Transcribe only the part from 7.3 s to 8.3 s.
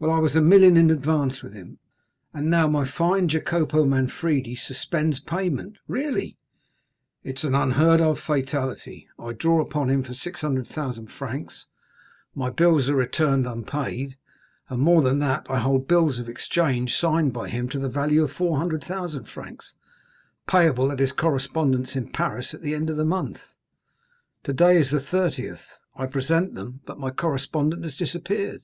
is an unheard of